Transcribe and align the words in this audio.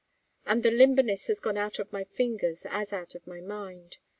And 0.47 0.63
the 0.63 0.71
limberness 0.71 1.27
has 1.27 1.39
gone 1.39 1.57
out 1.59 1.77
of 1.77 1.93
my 1.93 2.05
fingers 2.05 2.65
as 2.67 2.91
out 2.91 3.13
of 3.13 3.27
my 3.27 3.39
mind. 3.39 3.97